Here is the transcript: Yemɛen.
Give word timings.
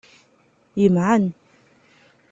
Yemɛen. 0.79 1.23